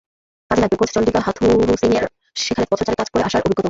কাজে 0.51 0.61
লাগবে 0.61 0.77
কোচ 0.77 0.89
চন্ডিকা 0.95 1.19
হাথুরুসিংহের 1.19 2.05
সেখানে 2.35 2.65
বছর 2.71 2.85
চারেক 2.87 2.99
কাজ 3.01 3.07
করে 3.11 3.23
আসার 3.23 3.41
অভিজ্ঞতাও। 3.41 3.59